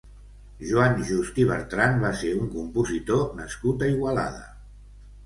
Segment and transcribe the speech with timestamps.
[0.69, 4.43] Joan Just i Bertran va ser un compositor nascut a Igualada.